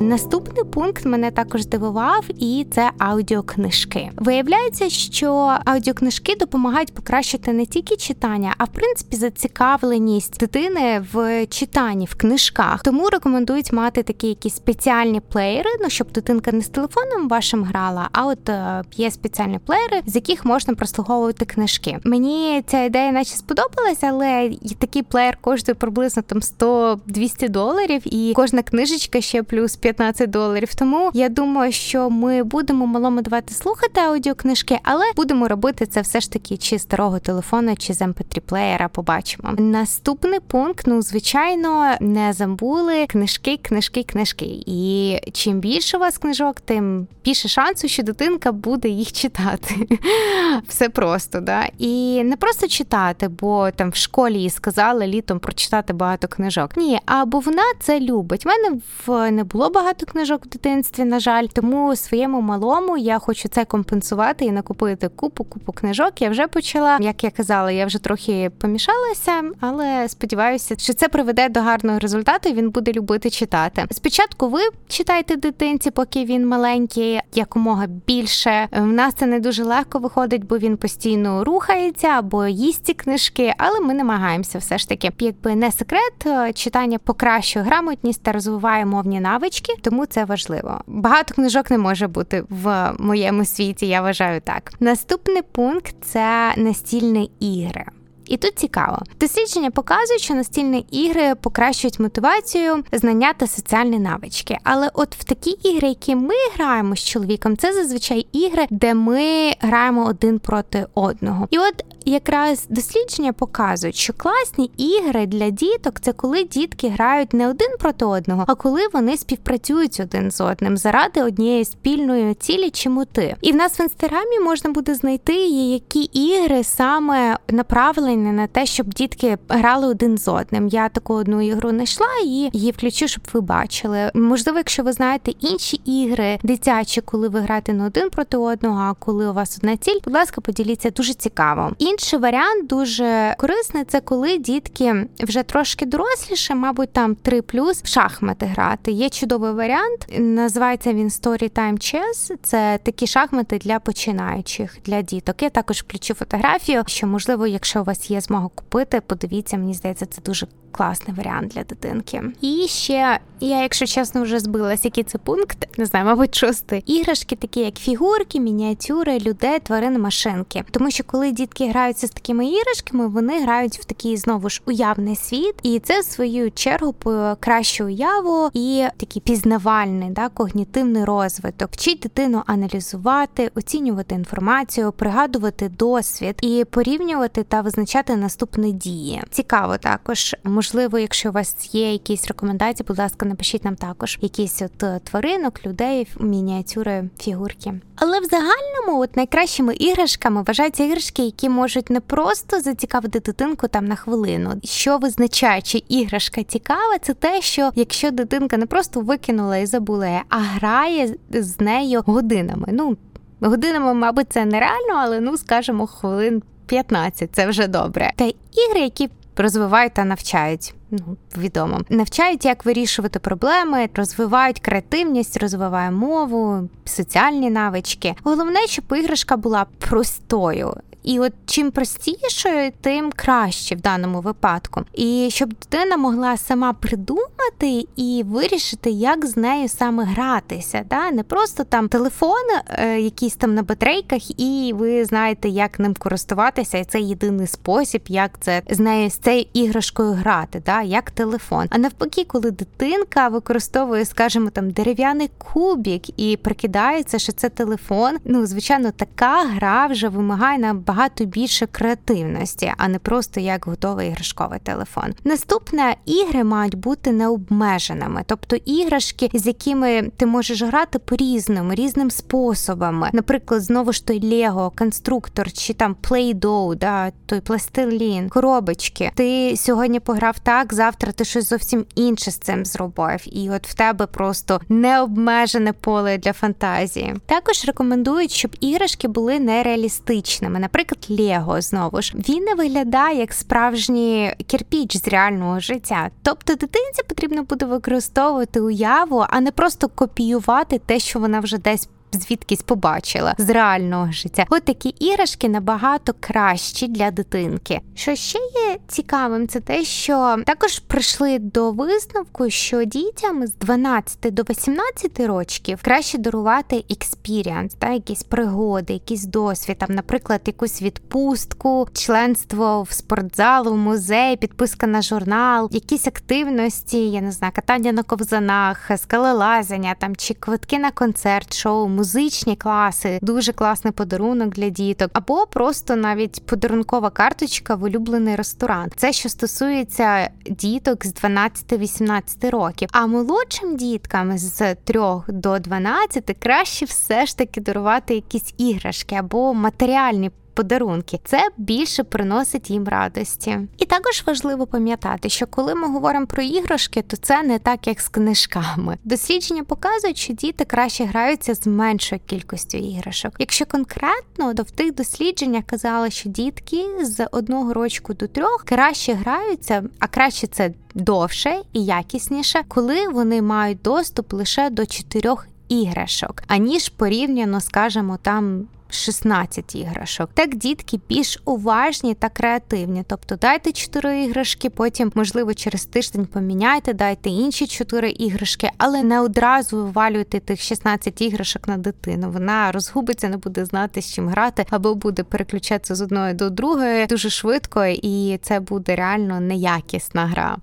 Наступний 0.00 0.64
пункт 0.64 1.04
мене 1.04 1.30
також 1.30 1.62
здивував, 1.62 2.24
і 2.38 2.66
це 2.70 2.90
аудіокнижки. 2.98 4.10
Виявляється, 4.16 4.88
що 4.88 5.56
аудіокнижки 5.64 6.36
допомагають 6.36 6.94
покращити 6.94 7.52
не 7.52 7.66
тільки 7.66 7.96
читання, 7.96 8.54
а 8.58 8.64
в 8.64 8.68
принципі 8.68 9.16
зацікавленість 9.16 10.38
дитини 10.38 11.04
в 11.12 11.46
читанні 11.46 12.06
в 12.06 12.14
книжках. 12.14 12.82
Тому 12.82 13.08
рекомендують 13.08 13.72
мати 13.72 14.02
такі 14.02 14.28
якісь 14.28 14.54
спеціальні 14.54 15.20
плеєри, 15.20 15.70
ну 15.82 15.90
щоб 15.90 16.12
дитинка 16.12 16.52
не 16.52 16.60
з 16.60 16.68
телефоном 16.68 17.28
вашим 17.28 17.64
грала, 17.64 18.08
а 18.12 18.26
от 18.26 18.48
е, 18.48 18.82
є 18.96 19.10
спеціальні 19.10 19.58
плеєри, 19.58 20.02
з 20.06 20.14
яких 20.14 20.44
можна 20.44 20.74
прослуховувати 20.74 21.44
книжки. 21.44 21.98
Мені 22.04 22.62
ця 22.66 22.82
ідея, 22.84 23.12
наче 23.12 23.36
сподобалася, 23.36 24.06
але 24.06 24.50
такий 24.78 25.02
плеєр 25.02 25.38
коштує 25.40 25.74
приблизно 25.74 26.22
там 26.22 26.38
100-200 26.38 27.48
доларів, 27.48 28.02
і 28.04 28.32
кожна 28.36 28.62
книжечка 28.62 29.20
ще 29.20 29.42
плюс 29.42 29.76
15 29.84 30.30
доларів. 30.30 30.74
Тому 30.74 31.10
я 31.14 31.28
думаю, 31.28 31.72
що 31.72 32.10
ми 32.10 32.42
будемо 32.42 32.86
малому 32.86 33.22
давати 33.22 33.54
слухати 33.54 34.00
аудіокнижки, 34.00 34.78
але 34.82 35.04
будемо 35.16 35.48
робити 35.48 35.86
це 35.86 36.00
все 36.00 36.20
ж 36.20 36.32
таки 36.32 36.56
чи 36.56 36.78
старого 36.78 37.18
телефону, 37.18 37.76
чи 37.76 37.94
з 37.94 38.00
mp3 38.00 38.40
плеєра. 38.40 38.88
Побачимо. 38.88 39.52
Наступний 39.58 40.40
пункт, 40.40 40.84
ну 40.86 41.02
звичайно, 41.02 41.94
не 42.00 42.32
забули 42.32 43.06
книжки, 43.06 43.56
книжки, 43.56 44.02
книжки. 44.02 44.46
І 44.66 45.18
чим 45.32 45.60
більше 45.60 45.96
у 45.96 46.00
вас 46.00 46.18
книжок, 46.18 46.60
тим 46.60 47.06
більше 47.24 47.48
шансу, 47.48 47.88
що 47.88 48.02
дитинка 48.02 48.52
буде 48.52 48.88
їх 48.88 49.12
читати. 49.12 49.74
Все 50.68 50.88
просто, 50.88 51.40
да. 51.40 51.68
І 51.78 52.24
не 52.24 52.36
просто 52.36 52.68
читати, 52.68 53.28
бо 53.28 53.70
там 53.70 53.90
в 53.90 53.96
школі 53.96 54.38
їй 54.38 54.50
сказали 54.50 55.06
літом 55.06 55.38
прочитати 55.38 55.92
багато 55.92 56.28
книжок. 56.28 56.76
Ні, 56.76 57.00
або 57.06 57.40
вона 57.40 57.62
це 57.80 58.00
любить. 58.00 58.46
У 58.46 58.48
мене 58.48 58.80
в 59.06 59.30
не 59.30 59.44
було 59.44 59.70
багато 59.74 60.06
книжок 60.06 60.46
в 60.46 60.48
дитинстві, 60.48 61.04
на 61.04 61.20
жаль, 61.20 61.46
тому 61.46 61.96
своєму 61.96 62.40
малому 62.40 62.96
я 62.96 63.18
хочу 63.18 63.48
це 63.48 63.64
компенсувати 63.64 64.44
і 64.44 64.50
накупити 64.50 65.08
купу 65.08 65.44
купу 65.44 65.72
книжок. 65.72 66.22
Я 66.22 66.30
вже 66.30 66.46
почала, 66.46 66.98
як 67.00 67.24
я 67.24 67.30
казала, 67.30 67.70
я 67.70 67.86
вже 67.86 67.98
трохи 67.98 68.50
помішалася, 68.60 69.42
але 69.60 70.08
сподіваюся, 70.08 70.74
що 70.78 70.94
це 70.94 71.08
приведе 71.08 71.48
до 71.48 71.60
гарного 71.60 71.98
результату. 71.98 72.48
і 72.48 72.52
Він 72.52 72.70
буде 72.70 72.92
любити 72.92 73.30
читати. 73.30 73.86
Спочатку 73.90 74.48
ви 74.48 74.60
читайте 74.88 75.36
дитинці, 75.36 75.90
поки 75.90 76.24
він 76.24 76.48
маленький, 76.48 77.20
якомога 77.34 77.86
більше. 77.86 78.68
В 78.72 78.86
нас 78.86 79.14
це 79.14 79.26
не 79.26 79.40
дуже 79.40 79.64
легко 79.64 79.98
виходить, 79.98 80.44
бо 80.44 80.58
він 80.58 80.76
постійно 80.76 81.44
рухається 81.44 82.08
або 82.08 82.46
їсть 82.46 82.86
ці 82.86 82.94
книжки, 82.94 83.54
але 83.58 83.80
ми 83.80 83.94
намагаємося 83.94 84.58
все 84.58 84.78
ж 84.78 84.88
таки. 84.88 85.10
Якби 85.18 85.54
не 85.54 85.72
секрет, 85.72 86.54
читання 86.54 86.98
покращує 86.98 87.64
грамотність 87.64 88.22
та 88.22 88.32
розвиває 88.32 88.86
мовні 88.86 89.20
навички 89.20 89.63
книжки, 89.64 89.82
тому 89.82 90.06
це 90.06 90.24
важливо. 90.24 90.80
Багато 90.86 91.34
книжок 91.34 91.70
не 91.70 91.78
може 91.78 92.06
бути 92.06 92.44
в 92.48 92.92
моєму 92.98 93.44
світі. 93.44 93.86
Я 93.86 94.02
вважаю 94.02 94.40
так. 94.40 94.72
Наступний 94.80 95.42
пункт 95.42 95.94
це 96.02 96.54
настільні 96.56 97.30
ігри. 97.40 97.84
І 98.26 98.36
тут 98.36 98.52
цікаво, 98.58 98.98
дослідження 99.20 99.70
показують, 99.70 100.22
що 100.22 100.34
настільні 100.34 100.86
ігри 100.90 101.34
покращують 101.34 102.00
мотивацію, 102.00 102.84
знання 102.92 103.32
та 103.32 103.46
соціальні 103.46 103.98
навички. 103.98 104.58
Але 104.64 104.90
от 104.94 105.16
в 105.16 105.24
такі 105.24 105.50
ігри, 105.50 105.88
які 105.88 106.16
ми 106.16 106.34
граємо 106.54 106.96
з 106.96 107.04
чоловіком, 107.04 107.56
це 107.56 107.72
зазвичай 107.72 108.26
ігри, 108.32 108.66
де 108.70 108.94
ми 108.94 109.52
граємо 109.60 110.04
один 110.06 110.38
проти 110.38 110.86
одного. 110.94 111.48
І 111.50 111.58
от 111.58 111.84
якраз 112.04 112.66
дослідження 112.68 113.32
показують, 113.32 113.96
що 113.96 114.12
класні 114.12 114.70
ігри 114.76 115.26
для 115.26 115.50
діток 115.50 116.00
це 116.00 116.12
коли 116.12 116.44
дітки 116.44 116.88
грають 116.88 117.32
не 117.32 117.48
один 117.48 117.70
проти 117.80 118.04
одного, 118.04 118.44
а 118.46 118.54
коли 118.54 118.80
вони 118.92 119.16
співпрацюють 119.16 120.00
один 120.00 120.30
з 120.30 120.40
одним 120.40 120.76
заради 120.76 121.22
однієї 121.22 121.64
спільної 121.64 122.34
цілі 122.34 122.70
чи 122.70 122.88
мети. 122.88 123.36
І 123.40 123.52
в 123.52 123.56
нас 123.56 123.80
в 123.80 123.82
інстаграмі 123.82 124.40
можна 124.40 124.70
буде 124.70 124.94
знайти 124.94 125.34
які 125.54 126.02
ігри 126.02 126.64
саме 126.64 127.36
направлені 127.48 128.13
на 128.16 128.46
те, 128.46 128.66
щоб 128.66 128.94
дітки 128.94 129.38
грали 129.48 129.86
один 129.86 130.18
з 130.18 130.28
одним. 130.28 130.68
Я 130.68 130.88
таку 130.88 131.14
одну 131.14 131.40
ігру 131.40 131.70
знайшла 131.70 132.06
і 132.24 132.28
її 132.52 132.70
включу, 132.70 133.08
щоб 133.08 133.24
ви 133.32 133.40
бачили. 133.40 134.10
Можливо, 134.14 134.58
якщо 134.58 134.82
ви 134.82 134.92
знаєте 134.92 135.32
інші 135.40 135.76
ігри 135.84 136.38
дитячі, 136.42 137.00
коли 137.00 137.28
ви 137.28 137.40
граєте 137.40 137.72
не 137.72 137.86
один 137.86 138.10
проти 138.10 138.36
одного, 138.36 138.80
а 138.80 138.94
коли 138.94 139.28
у 139.28 139.32
вас 139.32 139.58
одна 139.58 139.76
ціль, 139.76 139.98
будь 140.04 140.14
ласка, 140.14 140.40
поділіться 140.40 140.90
дуже 140.90 141.14
цікаво. 141.14 141.70
Інший 141.78 142.18
варіант 142.18 142.66
дуже 142.66 143.34
корисний 143.38 143.84
це 143.84 144.00
коли 144.00 144.38
дітки 144.38 145.06
вже 145.20 145.42
трошки 145.42 145.86
доросліше, 145.86 146.54
мабуть, 146.54 146.92
там 146.92 147.14
3 147.14 147.42
плюс 147.42 147.82
в 147.82 147.86
шахмати 147.86 148.46
грати. 148.46 148.92
Є 148.92 149.08
чудовий 149.08 149.52
варіант. 149.52 150.06
Називається 150.18 150.92
він 150.92 151.08
Storytime 151.08 151.72
Chess. 151.72 152.36
Це 152.42 152.78
такі 152.82 153.06
шахмати 153.06 153.58
для 153.58 153.78
починаючих 153.78 154.76
для 154.84 155.02
діток. 155.02 155.42
Я 155.42 155.50
також 155.50 155.80
включу 155.80 156.14
фотографію, 156.14 156.82
що 156.86 157.06
можливо, 157.06 157.46
якщо 157.46 157.80
у 157.80 157.84
вас 157.84 158.03
є 158.10 158.20
змога 158.20 158.48
купити, 158.54 159.00
подивіться, 159.00 159.56
мені 159.56 159.74
здається, 159.74 160.06
це 160.06 160.22
дуже 160.22 160.46
класний 160.76 161.16
варіант 161.16 161.52
для 161.54 161.64
дитинки. 161.64 162.22
І 162.40 162.66
ще 162.68 163.18
я, 163.40 163.62
якщо 163.62 163.86
чесно, 163.86 164.22
вже 164.22 164.38
збилась, 164.38 164.84
який 164.84 165.04
це 165.04 165.18
пункт, 165.18 165.78
не 165.78 165.86
знаю, 165.86 166.06
мабуть, 166.06 166.34
шостий. 166.34 166.82
Іграшки, 166.86 167.36
такі 167.36 167.60
як 167.60 167.74
фігурки, 167.74 168.40
мініатюри, 168.40 169.18
людей, 169.18 169.58
тварини, 169.60 169.98
машинки. 169.98 170.64
Тому 170.70 170.90
що 170.90 171.04
коли 171.04 171.32
дітки 171.32 171.68
граються 171.68 172.06
з 172.06 172.10
такими 172.10 172.46
іграшками, 172.46 173.06
вони 173.08 173.42
грають 173.42 173.78
в 173.78 173.84
такий 173.84 174.16
знову 174.16 174.48
ж 174.48 174.62
уявний 174.66 175.16
світ, 175.16 175.54
і 175.62 175.78
це 175.78 176.00
в 176.00 176.04
свою 176.04 176.50
чергу 176.50 176.92
покращує 176.92 177.94
уяву 177.94 178.50
і 178.54 178.84
такий 178.96 179.22
пізнавальний, 179.22 180.10
да, 180.10 180.28
когнітивний 180.28 181.04
розвиток. 181.04 181.70
Вчить 181.72 182.00
дитину 182.00 182.42
аналізувати, 182.46 183.50
оцінювати 183.54 184.14
інформацію, 184.14 184.92
пригадувати 184.92 185.68
досвід 185.68 186.36
і 186.42 186.64
порівнювати 186.70 187.42
та 187.42 187.60
визначати 187.60 187.93
наступні 188.08 188.72
дії. 188.72 189.22
Цікаво 189.30 189.76
також 189.78 190.36
можливо, 190.44 190.98
якщо 190.98 191.28
у 191.28 191.32
вас 191.32 191.74
є 191.74 191.92
якісь 191.92 192.28
рекомендації, 192.28 192.84
будь 192.88 192.98
ласка, 192.98 193.26
напишіть 193.26 193.64
нам 193.64 193.76
також 193.76 194.18
якісь 194.20 194.62
от 194.62 194.82
е, 194.82 195.00
тваринок, 195.04 195.66
людей, 195.66 196.08
мініатюри, 196.20 197.10
фігурки. 197.18 197.74
Але 197.96 198.20
в 198.20 198.24
загальному, 198.24 199.02
от 199.02 199.16
найкращими 199.16 199.74
іграшками 199.74 200.42
вважаються 200.42 200.84
іграшки, 200.84 201.22
які 201.24 201.48
можуть 201.48 201.90
не 201.90 202.00
просто 202.00 202.60
зацікавити 202.60 203.20
дитинку 203.20 203.68
там 203.68 203.86
на 203.86 203.96
хвилину. 203.96 204.50
Що 204.64 204.98
визначає, 204.98 205.62
чи 205.62 205.82
іграшка 205.88 206.42
цікава, 206.42 206.98
це 207.02 207.14
те, 207.14 207.42
що 207.42 207.70
якщо 207.74 208.10
дитинка 208.10 208.56
не 208.56 208.66
просто 208.66 209.00
викинула 209.00 209.56
і 209.56 209.66
забула, 209.66 210.22
а 210.28 210.38
грає 210.38 211.14
з 211.30 211.60
нею 211.60 212.02
годинами. 212.06 212.68
Ну 212.72 212.96
годинами, 213.40 213.94
мабуть, 213.94 214.26
це 214.30 214.44
нереально, 214.44 214.94
але 214.94 215.20
ну 215.20 215.36
скажімо, 215.36 215.86
хвилин 215.86 216.42
15– 216.66 217.30
це 217.32 217.46
вже 217.46 217.68
добре. 217.68 218.12
Та 218.16 218.24
ігри, 218.24 218.80
які 218.80 219.10
розвивають 219.36 219.94
та 219.94 220.04
навчають. 220.04 220.74
Ну, 220.90 221.16
відомо, 221.38 221.80
навчають, 221.88 222.44
як 222.44 222.64
вирішувати 222.64 223.18
проблеми, 223.18 223.88
розвивають 223.94 224.60
креативність, 224.60 225.36
розвиває 225.36 225.90
мову, 225.90 226.68
соціальні 226.84 227.50
навички. 227.50 228.14
Головне, 228.24 228.66
щоб 228.66 228.84
іграшка 228.96 229.36
була 229.36 229.66
простою. 229.78 230.74
І 231.04 231.20
от 231.20 231.32
чим 231.46 231.70
простішою, 231.70 232.72
тим 232.80 233.12
краще 233.16 233.74
в 233.74 233.80
даному 233.80 234.20
випадку. 234.20 234.82
І 234.94 235.28
щоб 235.30 235.48
дитина 235.48 235.96
могла 235.96 236.36
сама 236.36 236.72
придумати 236.72 237.86
і 237.96 238.24
вирішити, 238.26 238.90
як 238.90 239.26
з 239.26 239.36
нею 239.36 239.68
саме 239.68 240.04
гратися. 240.04 240.84
Да? 240.90 241.10
Не 241.10 241.22
просто 241.22 241.64
там 241.64 241.88
телефон, 241.88 242.44
е, 242.68 243.00
якийсь 243.00 243.36
там 243.36 243.54
на 243.54 243.62
батарейках, 243.62 244.40
і 244.40 244.72
ви 244.76 245.04
знаєте, 245.04 245.48
як 245.48 245.78
ним 245.78 245.94
користуватися, 245.94 246.78
і 246.78 246.84
це 246.84 247.00
єдиний 247.00 247.46
спосіб, 247.46 248.02
як 248.08 248.40
це 248.40 248.62
з 248.70 248.78
нею 248.78 249.10
з 249.10 249.16
цією 249.16 249.46
іграшкою 249.52 250.12
грати, 250.12 250.62
да? 250.66 250.82
як 250.82 251.10
телефон. 251.10 251.66
А 251.70 251.78
навпаки, 251.78 252.24
коли 252.24 252.50
дитинка 252.50 253.28
використовує, 253.28 254.04
скажімо, 254.04 254.50
там 254.50 254.70
дерев'яний 254.70 255.30
кубік 255.38 256.20
і 256.20 256.36
прикидається, 256.36 257.18
що 257.18 257.32
це 257.32 257.48
телефон. 257.48 258.16
Ну, 258.24 258.46
звичайно, 258.46 258.90
така 258.90 259.44
гра 259.44 259.86
вже 259.86 260.08
вимагає 260.08 260.58
набагато 260.94 261.24
більше 261.24 261.66
креативності, 261.66 262.72
а 262.76 262.88
не 262.88 262.98
просто 262.98 263.40
як 263.40 263.64
готовий 263.66 264.08
іграшковий 264.08 264.58
телефон. 264.62 265.14
Наступне 265.24 265.96
ігри 266.06 266.44
мають 266.44 266.74
бути 266.74 267.12
необмеженими, 267.12 268.22
тобто 268.26 268.56
іграшки, 268.56 269.30
з 269.34 269.46
якими 269.46 270.10
ти 270.16 270.26
можеш 270.26 270.62
грати 270.62 270.98
по 270.98 271.16
різному, 271.16 271.74
різним 271.74 272.10
способами. 272.10 273.10
Наприклад, 273.12 273.62
знову 273.62 273.92
ж 273.92 274.06
той 274.06 274.20
Лего, 274.24 274.72
конструктор 274.78 275.52
чи 275.52 275.72
там 275.72 275.96
Play-Doh, 276.02 276.76
да, 276.76 277.12
той 277.26 277.40
пластилін, 277.40 278.28
коробочки. 278.28 279.10
Ти 279.14 279.56
сьогодні 279.56 280.00
пограв 280.00 280.38
так, 280.38 280.74
завтра 280.74 281.12
ти 281.12 281.24
щось 281.24 281.48
зовсім 281.48 281.84
інше 281.94 282.30
з 282.30 282.38
цим 282.38 282.64
зробив, 282.64 283.20
і 283.26 283.50
от 283.50 283.66
в 283.66 283.74
тебе 283.74 284.06
просто 284.06 284.60
необмежене 284.68 285.72
поле 285.72 286.18
для 286.18 286.32
фантазії. 286.32 287.14
Також 287.26 287.64
рекомендують, 287.64 288.30
щоб 288.30 288.56
іграшки 288.60 289.08
були 289.08 289.40
нереалістичними. 289.40 290.58
Наприклад, 290.58 290.83
Лего 291.10 291.60
знову 291.60 292.02
ж 292.02 292.14
він 292.28 292.44
не 292.44 292.54
виглядає 292.54 293.18
як 293.18 293.32
справжній 293.32 294.34
кірпіч 294.46 294.96
з 294.96 295.08
реального 295.08 295.60
життя. 295.60 296.10
Тобто 296.22 296.54
дитинці 296.54 297.02
потрібно 297.08 297.42
буде 297.42 297.66
використовувати 297.66 298.60
уяву, 298.60 299.24
а 299.28 299.40
не 299.40 299.50
просто 299.50 299.88
копіювати 299.88 300.80
те, 300.86 300.98
що 300.98 301.18
вона 301.18 301.40
вже 301.40 301.58
десь 301.58 301.88
звідкись 302.14 302.62
побачила 302.62 303.34
з 303.38 303.50
реального 303.50 304.12
життя. 304.12 304.46
От 304.50 304.64
такі 304.64 304.88
іграшки 304.88 305.48
набагато 305.48 306.12
кращі 306.20 306.88
для 306.88 307.10
дитинки. 307.10 307.80
Що 307.94 308.14
ще 308.14 308.38
є 308.38 308.78
цікавим, 308.88 309.48
це 309.48 309.60
те, 309.60 309.84
що 309.84 310.36
також 310.46 310.78
прийшли 310.78 311.38
до 311.38 311.70
висновку, 311.70 312.50
що 312.50 312.84
дітям 312.84 313.46
з 313.46 313.54
12 313.54 314.34
до 314.34 314.42
18 314.42 315.20
років 315.20 315.78
краще 315.82 316.18
дарувати 316.18 316.84
experience, 316.90 317.74
та 317.74 317.90
якісь 317.90 318.22
пригоди, 318.22 318.92
якийсь 318.92 319.24
досвід, 319.24 319.78
там, 319.78 319.94
наприклад, 319.94 320.40
якусь 320.46 320.82
відпустку, 320.82 321.88
членство 321.92 322.82
в 322.82 322.92
спортзал, 322.92 323.68
в 323.68 323.76
музей, 323.76 324.36
підписка 324.36 324.86
на 324.86 325.02
журнал, 325.02 325.68
якісь 325.72 326.06
активності, 326.06 327.10
я 327.10 327.20
не 327.20 327.32
знаю, 327.32 327.52
катання 327.56 327.92
на 327.92 328.02
ковзанах, 328.02 328.90
скалелазання 328.96 329.94
там 329.98 330.16
чи 330.16 330.34
квитки 330.34 330.78
на 330.78 330.90
концерт, 330.90 331.54
шоу 331.54 331.88
музичні 332.04 332.56
класи, 332.56 333.18
дуже 333.22 333.52
класний 333.52 333.92
подарунок 333.92 334.48
для 334.48 334.68
діток, 334.68 335.10
або 335.12 335.46
просто 335.46 335.96
навіть 335.96 336.46
подарункова 336.46 337.10
карточка 337.10 337.74
в 337.74 337.82
улюблений 337.82 338.36
ресторан. 338.36 338.90
Це 338.96 339.12
що 339.12 339.28
стосується 339.28 340.30
діток 340.46 341.06
з 341.06 341.14
12-18 341.14 342.50
років. 342.50 342.88
А 342.92 343.06
молодшим 343.06 343.76
діткам 343.76 344.38
з 344.38 344.74
3 344.74 345.00
до 345.28 345.58
12 345.58 346.36
краще 346.38 346.84
все 346.84 347.26
ж 347.26 347.38
таки 347.38 347.60
дарувати 347.60 348.14
якісь 348.14 348.54
іграшки 348.58 349.14
або 349.14 349.54
матеріальні 349.54 350.30
подарунки. 350.54 351.20
Це 351.24 351.48
більше 351.56 352.04
приносить 352.04 352.70
їм 352.70 352.88
радості. 352.88 353.58
І 353.78 353.84
також 353.84 354.24
важливо 354.26 354.66
пам'ятати, 354.66 355.28
що 355.28 355.46
коли 355.46 355.74
ми 355.74 355.88
говоримо 355.88 356.26
про 356.26 356.42
іграшки, 356.42 357.02
то 357.02 357.16
це 357.16 357.42
не 357.42 357.58
так, 357.58 357.86
як 357.86 358.00
з 358.00 358.08
книжками. 358.08 358.98
Дослідження 359.04 359.64
показують, 359.64 360.18
що 360.18 360.32
діти 360.32 360.64
краще 360.64 361.04
граються 361.04 361.54
з 361.54 361.66
меншою 361.66 362.20
кількістю 362.26 362.78
іграшок. 362.78 363.32
Якщо 363.38 363.66
конкретно, 363.66 364.54
то 364.54 364.62
в 364.62 364.70
тих 364.70 364.94
дослідженнях 364.94 365.64
казали, 365.64 366.10
що 366.10 366.28
дітки 366.28 366.84
з 367.02 367.26
одного 367.32 367.74
рочку 367.74 368.14
до 368.14 368.26
трьох 368.26 368.64
краще 368.64 369.12
граються, 369.12 369.84
а 369.98 370.06
краще 370.06 370.46
це 370.46 370.70
довше 370.94 371.60
і 371.72 371.84
якісніше, 371.84 372.64
коли 372.68 373.08
вони 373.08 373.42
мають 373.42 373.82
доступ 373.82 374.32
лише 374.32 374.70
до 374.70 374.86
чотирьох 374.86 375.46
іграшок, 375.68 376.42
аніж 376.46 376.88
порівняно, 376.88 377.60
скажімо, 377.60 378.18
там 378.22 378.66
16 378.90 379.74
іграшок. 379.74 380.30
Так 380.34 380.54
дітки 380.54 381.00
більш 381.08 381.42
уважні 381.44 382.14
та 382.14 382.28
креативні. 382.28 383.04
Тобто 383.06 383.36
дайте 383.36 383.72
4 383.72 384.24
іграшки, 384.24 384.70
потім, 384.70 385.12
можливо, 385.14 385.54
через 385.54 385.86
тиждень 385.86 386.26
поміняйте, 386.26 386.92
дайте 386.92 387.30
інші 387.30 387.66
4 387.66 388.10
іграшки, 388.10 388.70
але 388.78 389.02
не 389.02 389.20
одразу 389.20 389.76
вивалюйте 389.76 390.40
тих 390.40 390.60
16 390.60 391.22
іграшок 391.22 391.68
на 391.68 391.76
дитину. 391.76 392.30
Вона 392.30 392.72
розгубиться, 392.72 393.28
не 393.28 393.36
буде 393.36 393.64
знати, 393.64 394.02
з 394.02 394.14
чим 394.14 394.28
грати, 394.28 394.66
або 394.70 394.94
буде 394.94 395.22
переключатися 395.22 395.94
з 395.94 396.00
одної 396.00 396.34
до 396.34 396.50
другої 396.50 397.06
дуже 397.06 397.30
швидко, 397.30 397.84
і 397.84 398.38
це 398.42 398.60
буде 398.60 398.96
реально 398.96 399.40
неякісна 399.40 400.26
гра. 400.26 400.56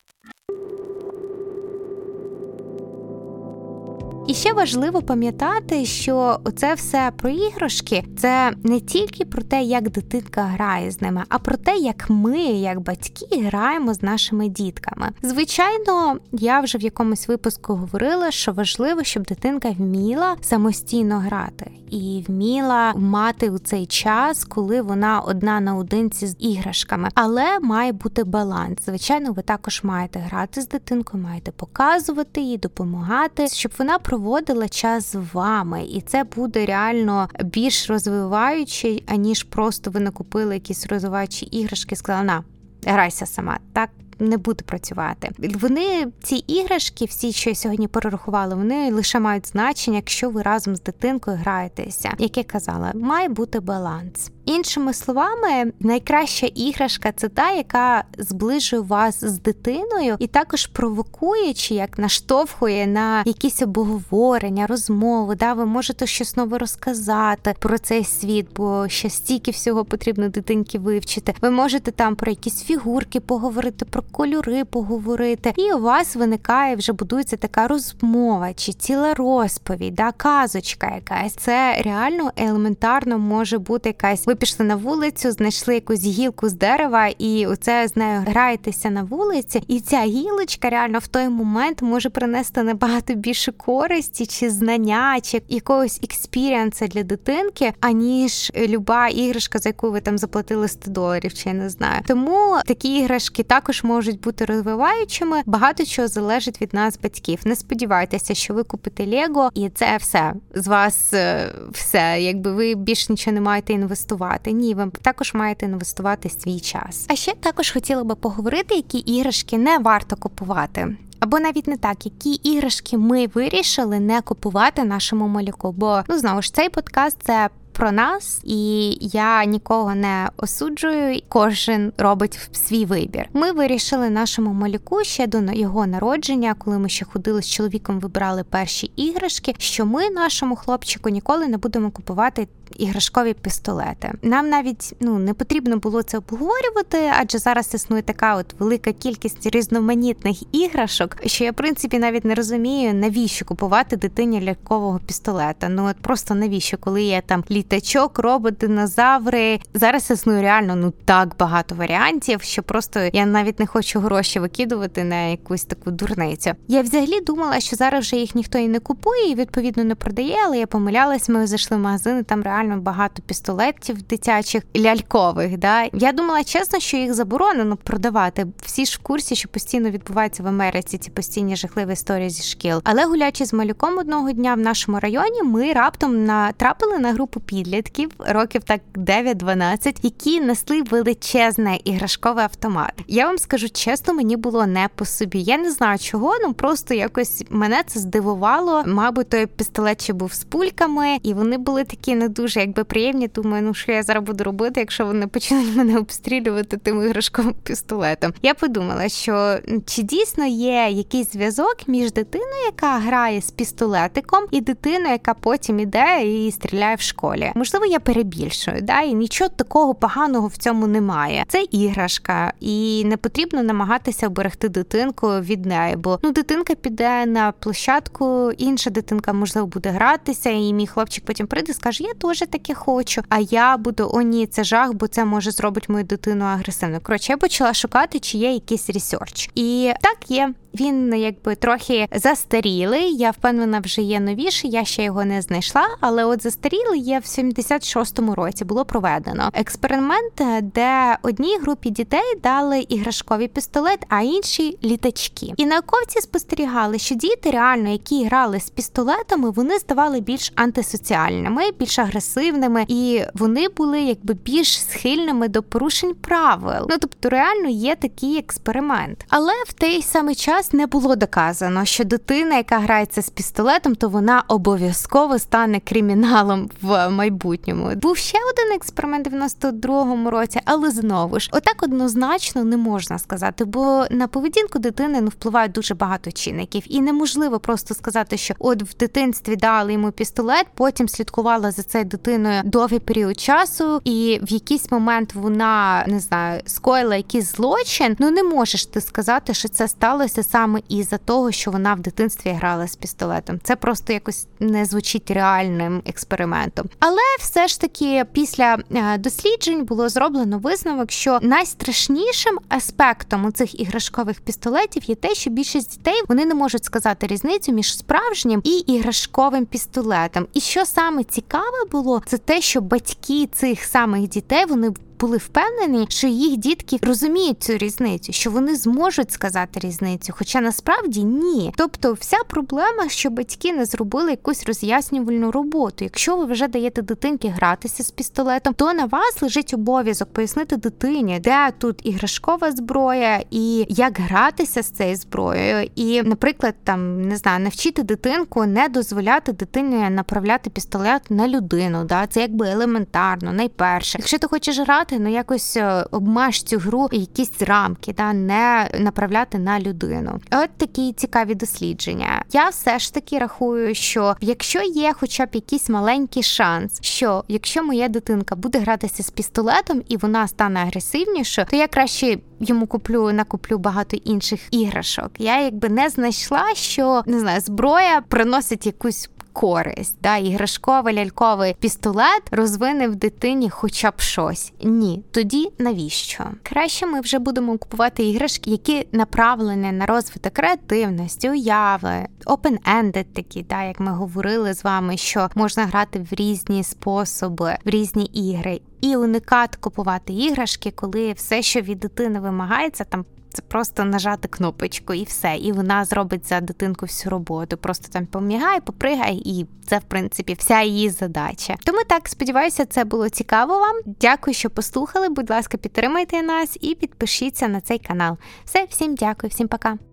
І 4.31 4.33
ще 4.33 4.53
важливо 4.53 5.01
пам'ятати, 5.01 5.85
що 5.85 6.39
це 6.55 6.73
все 6.73 7.11
про 7.17 7.29
іграшки 7.29 8.03
це 8.17 8.53
не 8.63 8.79
тільки 8.79 9.25
про 9.25 9.41
те, 9.41 9.61
як 9.61 9.89
дитинка 9.89 10.41
грає 10.41 10.91
з 10.91 11.01
ними, 11.01 11.23
а 11.29 11.39
про 11.39 11.57
те, 11.57 11.75
як 11.75 12.09
ми, 12.09 12.39
як 12.39 12.79
батьки, 12.79 13.41
граємо 13.41 13.93
з 13.93 14.01
нашими 14.01 14.47
дітками. 14.47 15.09
Звичайно, 15.21 16.17
я 16.31 16.59
вже 16.59 16.77
в 16.77 16.81
якомусь 16.81 17.27
випуску 17.27 17.75
говорила, 17.75 18.31
що 18.31 18.51
важливо, 18.51 19.03
щоб 19.03 19.23
дитинка 19.23 19.69
вміла 19.69 20.35
самостійно 20.41 21.19
грати 21.19 21.71
і 21.89 22.23
вміла 22.27 22.93
мати 22.93 23.49
у 23.49 23.57
цей 23.57 23.85
час, 23.85 24.45
коли 24.45 24.81
вона 24.81 25.19
одна 25.19 25.59
наодинці 25.59 26.27
з 26.27 26.35
іграшками, 26.39 27.09
але 27.13 27.59
має 27.59 27.91
бути 27.91 28.23
баланс. 28.23 28.85
Звичайно, 28.85 29.31
ви 29.31 29.41
також 29.41 29.83
маєте 29.83 30.19
грати 30.19 30.61
з 30.61 30.67
дитинкою, 30.67 31.23
маєте 31.23 31.51
показувати 31.51 32.41
їй, 32.41 32.57
допомагати, 32.57 33.47
щоб 33.47 33.71
вона 33.79 33.99
проводила 33.99 34.20
час 34.69 35.11
з 35.11 35.15
вами, 35.33 35.83
і 35.83 36.01
це 36.01 36.23
буде 36.23 36.65
реально 36.65 37.29
більш 37.43 37.89
розвиваюче, 37.89 38.99
аніж 39.07 39.43
просто 39.43 39.91
ви 39.91 39.99
накупили 39.99 40.53
якісь 40.53 40.87
розвиваючі 40.87 41.45
іграшки. 41.45 41.95
Сказала, 41.95 42.23
на 42.23 42.43
грайся 42.85 43.25
сама. 43.25 43.59
Так 43.73 43.89
не 44.21 44.37
буде 44.37 44.63
працювати. 44.63 45.31
Вони 45.61 46.07
ці 46.23 46.35
іграшки, 46.35 47.05
всі, 47.05 47.31
що 47.31 47.49
я 47.49 47.55
сьогодні 47.55 47.87
перерахували, 47.87 48.55
вони 48.55 48.91
лише 48.91 49.19
мають 49.19 49.47
значення, 49.47 49.97
якщо 49.97 50.29
ви 50.29 50.41
разом 50.41 50.75
з 50.75 50.81
дитинкою 50.81 51.37
граєтеся. 51.37 52.13
Як 52.17 52.37
я 52.37 52.43
казала, 52.43 52.91
має 52.95 53.29
бути 53.29 53.59
баланс. 53.59 54.31
Іншими 54.45 54.93
словами, 54.93 55.73
найкраща 55.79 56.47
іграшка 56.55 57.11
це 57.11 57.29
та, 57.29 57.51
яка 57.51 58.03
зближує 58.17 58.81
вас 58.81 59.23
з 59.23 59.39
дитиною, 59.39 60.15
і 60.19 60.27
також 60.27 60.67
провокує 60.67 61.53
чи 61.53 61.73
як 61.73 61.99
наштовхує 61.99 62.87
на 62.87 63.23
якісь 63.25 63.61
обговорення, 63.61 64.67
розмови. 64.67 65.35
Да, 65.35 65.53
ви 65.53 65.65
можете 65.65 66.07
щось 66.07 66.37
нове 66.37 66.57
розказати 66.57 67.55
про 67.59 67.77
цей 67.77 68.03
світ, 68.03 68.47
бо 68.55 68.87
ще 68.87 69.09
стільки 69.09 69.51
всього 69.51 69.85
потрібно 69.85 70.29
дитинки 70.29 70.79
вивчити. 70.79 71.33
Ви 71.41 71.51
можете 71.51 71.91
там 71.91 72.15
про 72.15 72.31
якісь 72.31 72.63
фігурки 72.63 73.19
поговорити, 73.19 73.85
про 73.85 74.03
кольори 74.11 74.65
поговорити, 74.65 75.53
і 75.57 75.73
у 75.73 75.79
вас 75.79 76.15
виникає 76.15 76.75
вже 76.75 76.93
будується 76.93 77.37
така 77.37 77.67
розмова 77.67 78.53
чи 78.53 78.73
ціла 78.73 79.13
розповідь, 79.13 79.95
да, 79.95 80.11
казочка 80.11 80.95
якась. 80.95 81.33
Це 81.33 81.81
реально 81.81 82.31
елементарно 82.37 83.19
може 83.19 83.57
бути 83.57 83.89
якась. 83.89 84.27
Ви 84.31 84.35
пішли 84.35 84.65
на 84.65 84.75
вулицю, 84.75 85.31
знайшли 85.31 85.73
якусь 85.73 86.03
гілку 86.03 86.49
з 86.49 86.53
дерева, 86.53 87.07
і 87.07 87.45
оце 87.45 87.87
з 87.87 87.95
нею 87.95 88.23
граєтеся 88.27 88.89
на 88.89 89.03
вулиці, 89.03 89.63
і 89.67 89.79
ця 89.79 90.01
гілочка 90.01 90.69
реально 90.69 90.99
в 90.99 91.07
той 91.07 91.29
момент 91.29 91.81
може 91.81 92.09
принести 92.09 92.63
набагато 92.63 93.13
більше 93.13 93.51
користі 93.51 94.25
чи 94.25 94.49
знання, 94.49 95.19
чи 95.21 95.41
якогось 95.49 95.99
експіріанса 96.03 96.87
для 96.87 97.03
дитинки, 97.03 97.73
аніж 97.79 98.51
люба 98.67 99.07
іграшка, 99.07 99.59
за 99.59 99.69
яку 99.69 99.91
ви 99.91 100.01
там 100.01 100.17
заплатили 100.17 100.67
100 100.67 100.91
доларів, 100.91 101.33
чи 101.33 101.49
я 101.49 101.55
не 101.55 101.69
знаю. 101.69 102.01
Тому 102.07 102.57
такі 102.65 102.97
іграшки 102.97 103.43
також 103.43 103.83
можуть 103.83 104.19
бути 104.19 104.45
розвиваючими. 104.45 105.41
Багато 105.45 105.85
чого 105.85 106.07
залежить 106.07 106.61
від 106.61 106.73
нас, 106.73 106.99
батьків. 107.03 107.39
Не 107.45 107.55
сподівайтеся, 107.55 108.33
що 108.33 108.53
ви 108.53 108.63
купите 108.63 109.07
Лего, 109.07 109.49
і 109.53 109.69
це 109.69 109.97
все 109.97 110.33
з 110.55 110.67
вас 110.67 111.13
е, 111.13 111.51
все, 111.71 112.21
якби 112.21 112.51
ви 112.51 112.75
більш 112.75 113.09
нічого 113.09 113.33
не 113.33 113.41
маєте 113.41 113.73
інвестувати. 113.73 114.20
Ні, 114.51 114.73
ви 114.73 114.91
також 115.01 115.33
маєте 115.33 115.65
інвестувати 115.65 116.29
свій 116.29 116.59
час. 116.59 117.05
А 117.09 117.15
ще 117.15 117.33
також 117.35 117.71
хотіла 117.71 118.03
би 118.03 118.15
поговорити, 118.15 118.75
які 118.75 118.97
іграшки 118.97 119.57
не 119.57 119.77
варто 119.77 120.15
купувати. 120.15 120.95
Або 121.19 121.39
навіть 121.39 121.67
не 121.67 121.77
так, 121.77 122.05
які 122.05 122.33
іграшки 122.33 122.97
ми 122.97 123.27
вирішили 123.27 123.99
не 123.99 124.21
купувати 124.21 124.83
нашому 124.83 125.27
малюку. 125.27 125.71
Бо 125.71 126.01
ну 126.09 126.17
знову 126.17 126.41
ж 126.41 126.53
цей 126.53 126.69
подкаст 126.69 127.17
це 127.23 127.49
про 127.71 127.91
нас, 127.91 128.41
і 128.43 128.89
я 129.01 129.45
нікого 129.45 129.95
не 129.95 130.29
осуджую. 130.37 131.21
Кожен 131.29 131.93
робить 131.97 132.49
свій 132.51 132.85
вибір. 132.85 133.29
Ми 133.33 133.51
вирішили 133.51 134.09
нашому 134.09 134.53
малюку 134.53 135.03
ще 135.03 135.27
до 135.27 135.53
його 135.53 135.87
народження, 135.87 136.53
коли 136.53 136.79
ми 136.79 136.89
ще 136.89 137.05
ходили 137.05 137.41
з 137.41 137.49
чоловіком, 137.49 137.99
вибрали 137.99 138.43
перші 138.43 138.91
іграшки. 138.95 139.55
Що 139.57 139.85
ми 139.85 140.09
нашому 140.09 140.55
хлопчику 140.55 141.09
ніколи 141.09 141.47
не 141.47 141.57
будемо 141.57 141.91
купувати 141.91 142.47
іграшкові 142.77 143.33
пістолети. 143.33 144.13
Нам 144.21 144.49
навіть 144.49 144.95
ну 144.99 145.19
не 145.19 145.33
потрібно 145.33 145.77
було 145.77 146.03
це 146.03 146.17
обговорювати, 146.17 147.11
адже 147.19 147.37
зараз 147.37 147.73
існує 147.73 148.01
така 148.01 148.35
от 148.35 148.55
велика 148.59 148.91
кількість 148.93 149.45
різноманітних 149.45 150.55
іграшок, 150.55 151.17
що 151.25 151.43
я 151.43 151.51
в 151.51 151.53
принципі 151.53 151.99
навіть 151.99 152.25
не 152.25 152.35
розумію, 152.35 152.93
навіщо 152.93 153.45
купувати 153.45 153.97
дитині 153.97 154.45
лялькового 154.45 154.99
пістолета. 155.07 155.69
Ну 155.69 155.85
от 155.85 155.95
просто 155.95 156.35
навіщо, 156.35 156.77
коли 156.77 157.03
є 157.03 157.21
там 157.25 157.43
літачок, 157.71 158.19
робот, 158.19 158.57
динозаври. 158.57 159.59
Зараз 159.73 160.11
існує 160.11 160.41
реально 160.41 160.75
ну 160.75 160.93
так 161.05 161.35
багато 161.39 161.75
варіантів, 161.75 162.41
що 162.41 162.63
просто 162.63 162.99
я 163.13 163.25
навіть 163.25 163.59
не 163.59 163.67
хочу 163.67 163.99
гроші 163.99 164.39
викидувати 164.39 165.03
на 165.03 165.21
якусь 165.21 165.63
таку 165.63 165.91
дурницю. 165.91 166.51
Я 166.67 166.81
взагалі 166.81 167.21
думала, 167.21 167.59
що 167.59 167.75
зараз 167.75 168.05
вже 168.05 168.15
їх 168.15 168.35
ніхто 168.35 168.57
і 168.57 168.67
не 168.67 168.79
купує, 168.79 169.31
і 169.31 169.35
відповідно 169.35 169.83
не 169.83 169.95
продає, 169.95 170.35
але 170.45 170.57
я 170.57 170.67
помилялась. 170.67 171.29
Ми 171.29 171.47
зайшли 171.47 171.77
в 171.77 171.79
магазин, 171.79 172.19
і 172.19 172.23
там 172.23 172.43
реально 172.43 172.77
багато 172.77 173.21
пістолетів 173.21 174.01
дитячих 174.01 174.63
лялькових. 174.77 175.57
Да? 175.57 175.83
Я 175.93 176.11
думала 176.11 176.43
чесно, 176.43 176.79
що 176.79 176.97
їх 176.97 177.13
заборонено 177.13 177.75
продавати. 177.75 178.47
Всі 178.61 178.85
ж 178.85 178.99
в 179.01 179.03
курсі, 179.03 179.35
що 179.35 179.49
постійно 179.49 179.89
відбуваються 179.89 180.43
в 180.43 180.47
Америці 180.47 180.97
ці 180.97 181.09
постійні 181.09 181.55
жахливі 181.55 181.93
історії 181.93 182.29
зі 182.29 182.43
шкіл. 182.43 182.81
Але 182.83 183.05
гулячи 183.05 183.45
з 183.45 183.53
малюком 183.53 183.97
одного 183.97 184.31
дня 184.31 184.55
в 184.55 184.59
нашому 184.59 184.99
районі, 184.99 185.43
ми 185.43 185.73
раптом 185.73 186.25
натрапили 186.25 186.99
на 186.99 187.13
групу 187.13 187.39
підлітків 187.51 188.11
років 188.19 188.63
так 188.63 188.81
9-12, 188.95 189.95
які 190.01 190.41
несли 190.41 190.81
величезний 190.81 191.77
іграшковий 191.77 192.43
автомат. 192.43 192.91
Я 193.07 193.25
вам 193.25 193.37
скажу 193.37 193.69
чесно, 193.69 194.13
мені 194.13 194.37
було 194.37 194.65
не 194.65 194.89
по 194.95 195.05
собі. 195.05 195.41
Я 195.41 195.57
не 195.57 195.71
знаю 195.71 195.99
чого, 195.99 196.33
ну 196.41 196.53
просто 196.53 196.93
якось 196.93 197.43
мене 197.49 197.83
це 197.87 197.99
здивувало. 197.99 198.83
Мабуть, 198.85 199.29
той 199.29 199.45
пістолет 199.45 200.03
ще 200.03 200.13
був 200.13 200.33
з 200.33 200.43
пульками, 200.43 201.17
і 201.23 201.33
вони 201.33 201.57
були 201.57 201.83
такі 201.83 202.15
не 202.15 202.29
дуже 202.29 202.59
якби 202.59 202.83
приємні. 202.83 203.27
Думаю, 203.27 203.63
ну 203.63 203.73
що 203.73 203.91
я 203.91 204.03
зараз 204.03 204.23
буду 204.23 204.43
робити, 204.43 204.79
якщо 204.79 205.05
вони 205.05 205.27
почнуть 205.27 205.75
мене 205.75 205.97
обстрілювати 205.97 206.77
тим 206.77 207.05
іграшковим 207.05 207.55
пістолетом. 207.63 208.33
Я 208.41 208.53
подумала, 208.53 209.09
що 209.09 209.57
чи 209.85 210.01
дійсно 210.01 210.45
є 210.45 210.89
якийсь 210.91 211.31
зв'язок 211.31 211.75
між 211.87 212.11
дитиною, 212.11 212.65
яка 212.65 212.97
грає 212.97 213.41
з 213.41 213.51
пістолетиком, 213.51 214.45
і 214.51 214.61
дитиною, 214.61 215.11
яка 215.11 215.33
потім 215.33 215.79
іде 215.79 216.23
і 216.23 216.51
стріляє 216.51 216.95
в 216.95 217.01
школі. 217.01 217.40
Можливо, 217.55 217.85
я 217.85 217.99
перебільшую, 217.99 218.81
да, 218.81 219.01
і 219.01 219.13
нічого 219.13 219.49
такого 219.49 219.95
поганого 219.95 220.47
в 220.47 220.57
цьому 220.57 220.87
немає. 220.87 221.45
Це 221.47 221.65
іграшка, 221.71 222.53
і 222.59 223.03
не 223.05 223.17
потрібно 223.17 223.63
намагатися 223.63 224.27
оберегти 224.27 224.69
дитинку 224.69 225.27
від 225.27 225.65
неї, 225.65 225.95
бо 225.95 226.19
ну 226.23 226.31
дитинка 226.31 226.75
піде 226.75 227.25
на 227.25 227.51
площадку, 227.51 228.51
інша 228.57 228.89
дитинка 228.89 229.33
можливо 229.33 229.67
буде 229.67 229.89
гратися, 229.89 230.49
і 230.49 230.73
мій 230.73 230.87
хлопчик 230.87 231.25
потім 231.25 231.47
прийде 231.47 231.71
і 231.71 231.75
скаже: 231.75 232.03
Я 232.03 232.13
теж 232.13 232.39
таке 232.39 232.73
хочу. 232.73 233.21
А 233.29 233.39
я 233.39 233.77
буду 233.77 234.11
о 234.13 234.21
ні, 234.21 234.47
це 234.47 234.63
жах, 234.63 234.93
бо 234.93 235.07
це 235.07 235.25
може 235.25 235.51
зробити 235.51 235.93
мою 235.93 236.03
дитину 236.03 236.45
агресивною. 236.45 237.01
Коротше, 237.03 237.33
я 237.33 237.37
почала 237.37 237.73
шукати, 237.73 238.19
чи 238.19 238.37
є 238.37 238.53
якийсь 238.53 238.89
research. 238.89 239.49
І 239.55 239.93
так 240.01 240.31
є. 240.31 240.53
Він 240.79 241.13
якби 241.15 241.55
трохи 241.55 242.07
застарілий. 242.11 243.15
Я 243.15 243.31
впевнена, 243.31 243.79
вже 243.79 244.01
є 244.01 244.19
новіший. 244.19 244.69
Я 244.69 244.85
ще 244.85 245.03
його 245.03 245.25
не 245.25 245.41
знайшла. 245.41 245.87
Але 245.99 246.25
от 246.25 246.43
застарілий 246.43 246.99
є 246.99 247.19
в 247.19 247.23
76-му 247.23 248.35
році. 248.35 248.65
Було 248.65 248.85
проведено 248.85 249.49
експеримент, 249.53 250.41
де 250.61 251.17
одній 251.21 251.57
групі 251.57 251.89
дітей 251.89 252.39
дали 252.43 252.79
іграшковий 252.79 253.47
пістолет, 253.47 254.05
а 254.09 254.21
інші 254.21 254.77
літачки. 254.83 255.53
І 255.57 255.65
науковці 255.65 256.21
спостерігали, 256.21 256.99
що 256.99 257.15
діти, 257.15 257.51
реально, 257.51 257.89
які 257.89 258.25
грали 258.25 258.59
з 258.59 258.69
пістолетами, 258.69 259.49
вони 259.49 259.79
ставали 259.79 260.19
більш 260.19 260.51
антисоціальними, 260.55 261.71
більш 261.79 261.99
агресивними, 261.99 262.85
і 262.87 263.21
вони 263.33 263.67
були 263.69 264.01
якби 264.01 264.33
більш 264.33 264.81
схильними 264.81 265.47
до 265.47 265.63
порушень 265.63 266.13
правил. 266.13 266.87
Ну 266.89 266.95
тобто, 266.99 267.29
реально 267.29 267.69
є 267.69 267.95
такий 267.95 268.37
експеримент. 268.37 269.25
Але 269.29 269.53
в 269.67 269.73
той 269.73 270.01
самий 270.01 270.35
час 270.35 270.60
час 270.61 270.73
не 270.73 270.87
було 270.87 271.15
доказано, 271.15 271.85
що 271.85 272.03
дитина, 272.03 272.55
яка 272.57 272.79
грається 272.79 273.21
з 273.21 273.29
пістолетом, 273.29 273.95
то 273.95 274.09
вона 274.09 274.43
обов'язково 274.47 275.39
стане 275.39 275.79
криміналом 275.79 276.69
в 276.81 277.09
майбутньому. 277.09 277.95
Був 277.95 278.17
ще 278.17 278.37
один 278.53 278.75
експеримент 278.75 279.27
в 279.27 279.33
92-му 279.33 280.29
році, 280.29 280.59
але 280.65 280.91
знову 280.91 281.39
ж 281.39 281.49
отак 281.53 281.83
однозначно 281.83 282.63
не 282.63 282.77
можна 282.77 283.19
сказати, 283.19 283.65
бо 283.65 284.05
на 284.11 284.27
поведінку 284.27 284.79
дитини 284.79 285.21
ну 285.21 285.27
впливають 285.27 285.71
дуже 285.71 285.93
багато 285.93 286.31
чинників, 286.31 286.83
і 286.87 287.01
неможливо 287.01 287.59
просто 287.59 287.93
сказати, 287.93 288.37
що 288.37 288.53
от 288.59 288.83
в 288.83 288.97
дитинстві 288.97 289.55
дали 289.55 289.93
йому 289.93 290.11
пістолет, 290.11 290.65
потім 290.75 291.07
слідкувала 291.07 291.71
за 291.71 291.83
цією 291.83 292.09
дитиною 292.09 292.61
довгий 292.65 292.99
період 292.99 293.39
часу, 293.39 294.01
і 294.03 294.39
в 294.43 294.51
якийсь 294.51 294.91
момент 294.91 295.33
вона 295.33 296.05
не 296.07 296.19
знаю 296.19 296.61
скоїла 296.65 297.15
якийсь 297.15 297.55
злочин. 297.55 298.15
Ну 298.19 298.31
не 298.31 298.43
можеш 298.43 298.85
ти 298.85 299.01
сказати, 299.01 299.53
що 299.53 299.69
це 299.69 299.87
сталося 299.87 300.43
саме 300.51 300.81
із-за 300.89 301.17
того, 301.17 301.51
що 301.51 301.71
вона 301.71 301.93
в 301.93 301.99
дитинстві 301.99 302.49
грала 302.49 302.87
з 302.87 302.95
пістолетом. 302.95 303.59
Це 303.63 303.75
просто 303.75 304.13
якось 304.13 304.47
не 304.59 304.85
звучить 304.85 305.31
реальним 305.31 306.01
експериментом. 306.05 306.89
Але 306.99 307.21
все 307.39 307.67
ж 307.67 307.81
таки, 307.81 308.25
після 308.31 308.77
е, 308.91 309.17
досліджень 309.17 309.85
було 309.85 310.09
зроблено 310.09 310.57
висновок, 310.57 311.11
що 311.11 311.39
найстрашнішим 311.41 312.59
аспектом 312.69 313.45
у 313.45 313.51
цих 313.51 313.79
іграшкових 313.79 314.41
пістолетів 314.41 315.03
є 315.03 315.15
те, 315.15 315.35
що 315.35 315.49
більшість 315.49 315.91
дітей 315.91 316.21
вони 316.27 316.45
не 316.45 316.55
можуть 316.55 316.85
сказати 316.85 317.27
різницю 317.27 317.71
між 317.71 317.97
справжнім 317.97 318.61
і 318.63 318.71
іграшковим 318.71 319.65
пістолетом. 319.65 320.47
І 320.53 320.59
що 320.59 320.85
саме 320.85 321.23
цікаве 321.23 321.85
було, 321.91 322.21
це 322.25 322.37
те, 322.37 322.61
що 322.61 322.81
батьки 322.81 323.47
цих 323.53 323.83
самих 323.83 324.27
дітей 324.27 324.65
вони 324.65 324.93
були 325.21 325.37
впевнені, 325.37 326.05
що 326.09 326.27
їх 326.27 326.57
дітки 326.57 326.99
розуміють 327.01 327.63
цю 327.63 327.77
різницю, 327.77 328.33
що 328.33 328.51
вони 328.51 328.75
зможуть 328.75 329.31
сказати 329.31 329.79
різницю, 329.79 330.33
хоча 330.37 330.61
насправді 330.61 331.23
ні. 331.23 331.73
Тобто, 331.77 332.13
вся 332.13 332.37
проблема, 332.47 333.09
що 333.09 333.29
батьки 333.29 333.73
не 333.73 333.85
зробили 333.85 334.31
якусь 334.31 334.65
роз'яснювальну 334.65 335.51
роботу. 335.51 336.03
Якщо 336.03 336.37
ви 336.37 336.45
вже 336.45 336.67
даєте 336.67 337.01
дитинки 337.01 337.47
гратися 337.47 338.03
з 338.03 338.11
пістолетом, 338.11 338.73
то 338.73 338.93
на 338.93 339.05
вас 339.05 339.41
лежить 339.41 339.73
обов'язок 339.73 340.33
пояснити 340.33 340.77
дитині, 340.77 341.39
де 341.39 341.71
тут 341.77 341.99
іграшкова 342.03 342.71
зброя 342.71 343.43
і 343.51 343.85
як 343.89 344.19
гратися 344.19 344.83
з 344.83 344.91
цією 344.91 345.15
зброєю. 345.15 345.89
І, 345.95 346.21
наприклад, 346.21 346.75
там 346.83 347.21
не 347.21 347.37
знаю, 347.37 347.59
навчити 347.59 348.03
дитинку 348.03 348.65
не 348.65 348.89
дозволяти 348.89 349.53
дитині 349.53 350.09
направляти 350.09 350.69
пістолет 350.69 351.31
на 351.31 351.47
людину. 351.47 352.03
Да, 352.03 352.27
це 352.27 352.41
якби 352.41 352.69
елементарно, 352.69 353.53
найперше. 353.53 354.17
Якщо 354.17 354.37
ти 354.37 354.47
хочеш 354.47 354.79
грати 354.79 355.10
грати, 355.11 355.23
ну 355.23 355.29
якось 355.29 355.77
е, 355.77 356.05
обмеж 356.11 356.63
цю 356.63 356.77
гру 356.77 357.09
якісь 357.11 357.61
рамки, 357.61 358.13
та 358.13 358.33
не 358.33 358.89
направляти 358.99 359.57
на 359.57 359.79
людину. 359.79 360.39
От 360.51 360.69
такі 360.77 361.13
цікаві 361.13 361.55
дослідження. 361.55 362.43
Я 362.51 362.69
все 362.69 362.99
ж 362.99 363.13
таки 363.13 363.39
рахую, 363.39 363.95
що 363.95 364.35
якщо 364.41 364.81
є 364.81 365.13
хоча 365.19 365.45
б 365.45 365.49
якийсь 365.53 365.89
маленький 365.89 366.43
шанс, 366.43 366.97
що 367.01 367.43
якщо 367.47 367.83
моя 367.83 368.07
дитинка 368.07 368.55
буде 368.55 368.79
гратися 368.79 369.23
з 369.23 369.29
пістолетом 369.29 370.01
і 370.07 370.17
вона 370.17 370.47
стане 370.47 370.79
агресивнішою, 370.79 371.67
то 371.69 371.77
я 371.77 371.87
краще. 371.87 372.37
Йому 372.63 372.87
куплю 372.87 373.31
накуплю 373.31 373.77
багато 373.77 374.17
інших 374.17 374.59
іграшок. 374.71 375.31
Я 375.37 375.61
якби 375.61 375.89
не 375.89 376.09
знайшла, 376.09 376.75
що 376.75 377.23
не 377.25 377.39
знаю, 377.39 377.61
зброя 377.61 378.21
приносить 378.27 378.85
якусь 378.85 379.29
користь. 379.53 380.17
Да, 380.21 380.37
Іграшковий 380.37 381.15
ляльковий 381.15 381.75
пістолет 381.79 382.43
розвине 382.51 383.07
в 383.07 383.15
дитині 383.15 383.69
хоча 383.69 384.11
б 384.11 384.21
щось. 384.21 384.73
Ні, 384.83 385.23
тоді 385.31 385.71
навіщо? 385.79 386.43
Краще 386.63 387.05
ми 387.05 387.21
вже 387.21 387.39
будемо 387.39 387.77
купувати 387.77 388.23
іграшки, 388.23 388.71
які 388.71 389.07
направлені 389.11 389.91
на 389.91 390.05
розвиток 390.05 390.53
креативності, 390.53 391.49
уяви, 391.49 392.27
open-ended 392.45 393.25
такі, 393.33 393.63
да, 393.63 393.83
як 393.83 393.99
ми 393.99 394.11
говорили 394.11 394.73
з 394.73 394.83
вами, 394.83 395.17
що 395.17 395.49
можна 395.55 395.85
грати 395.85 396.19
в 396.19 396.35
різні 396.35 396.83
способи, 396.83 397.77
в 397.85 397.89
різні 397.89 398.25
ігри. 398.25 398.81
І 399.01 399.15
уникати 399.15 399.77
купувати 399.81 400.33
іграшки, 400.33 400.91
коли 400.91 401.33
все, 401.33 401.61
що 401.61 401.81
від 401.81 401.99
дитини 401.99 402.39
вимагається, 402.39 403.03
там 403.03 403.25
це 403.53 403.61
просто 403.61 404.03
нажати 404.03 404.47
кнопочку 404.47 405.13
і 405.13 405.23
все. 405.23 405.55
І 405.55 405.71
вона 405.71 406.05
зробить 406.05 406.47
за 406.47 406.61
дитинку 406.61 407.05
всю 407.05 407.31
роботу. 407.31 407.77
Просто 407.77 408.07
там 408.11 408.25
помігає, 408.25 408.79
попригає, 408.81 409.41
і 409.45 409.65
це, 409.87 409.97
в 409.97 410.03
принципі, 410.03 410.53
вся 410.59 410.81
її 410.81 411.09
задача. 411.09 411.75
Тому 411.83 411.99
так 412.07 412.27
сподіваюся, 412.27 412.85
це 412.85 413.03
було 413.03 413.29
цікаво 413.29 413.79
вам. 413.79 413.95
Дякую, 414.05 414.53
що 414.53 414.69
послухали. 414.69 415.29
Будь 415.29 415.49
ласка, 415.49 415.77
підтримайте 415.77 416.41
нас 416.41 416.77
і 416.81 416.95
підпишіться 416.95 417.67
на 417.67 417.81
цей 417.81 417.99
канал. 417.99 418.37
Все, 418.65 418.85
всім 418.89 419.15
дякую, 419.15 419.49
всім 419.49 419.67
пока. 419.67 420.10